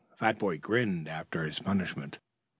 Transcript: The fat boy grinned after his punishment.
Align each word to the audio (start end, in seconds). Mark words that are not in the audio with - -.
The 0.09 0.15
fat 0.15 0.39
boy 0.39 0.57
grinned 0.57 1.07
after 1.07 1.43
his 1.43 1.59
punishment. 1.59 2.17